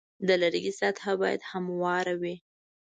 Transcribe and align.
د 0.27 0.29
لرګي 0.41 0.73
سطحه 0.79 1.13
باید 1.21 1.41
همواره 1.51 2.13
وي. 2.21 2.35